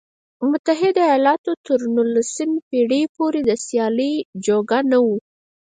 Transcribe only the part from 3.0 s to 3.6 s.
پورې د